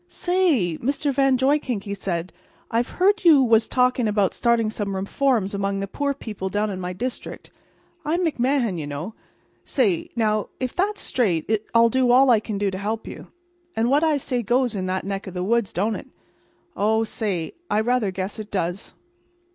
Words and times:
"Say, 0.07 0.79
Mr. 0.79 1.13
Van 1.13 1.37
Duyckink," 1.37 1.83
he 1.83 1.93
said, 1.93 2.33
"I've 2.71 2.89
heard 2.97 3.23
you 3.23 3.43
was 3.43 3.67
talking 3.67 4.07
about 4.07 4.33
starting 4.33 4.71
some 4.71 4.95
reforms 4.95 5.53
among 5.53 5.79
the 5.79 5.85
poor 5.87 6.15
people 6.15 6.49
down 6.49 6.71
in 6.71 6.79
my 6.81 6.91
district. 6.91 7.51
I'm 8.03 8.25
McMahan, 8.25 8.79
you 8.79 8.87
know. 8.87 9.13
Say, 9.63 10.09
now, 10.15 10.49
if 10.59 10.75
that's 10.75 11.01
straight 11.01 11.67
I'll 11.75 11.89
do 11.89 12.09
all 12.09 12.31
I 12.31 12.39
can 12.39 12.57
to 12.57 12.75
help 12.79 13.05
you. 13.05 13.27
And 13.75 13.91
what 13.91 14.03
I 14.03 14.17
says 14.17 14.41
goes 14.43 14.73
in 14.73 14.87
that 14.87 15.05
neck 15.05 15.27
of 15.27 15.35
the 15.35 15.43
woods, 15.43 15.71
don't 15.71 15.95
it? 15.95 16.07
Oh, 16.75 17.03
say, 17.03 17.53
I 17.69 17.79
rather 17.79 18.09
guess 18.09 18.39
it 18.39 18.49
does." 18.49 18.95